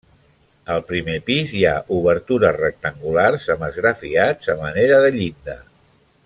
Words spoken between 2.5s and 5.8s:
rectangulars amb esgrafiats a manera de llinda.